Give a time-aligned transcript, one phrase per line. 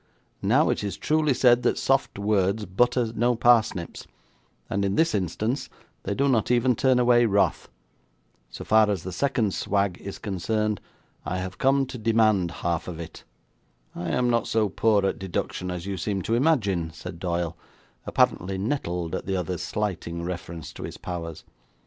[0.41, 4.07] Now, it is truly said that soft words butter no parsnips,
[4.67, 5.69] and, in this instance,
[6.05, 7.69] they do not even turn away wrath.
[8.49, 10.81] So far as the second swag is concerned,
[11.23, 13.23] I have come to demand half of it.'
[13.93, 17.55] 'I am not so poor at deduction as you seem to imagine,' said Doyle,
[18.07, 21.43] apparently nettled at the other's slighting reference to his powers.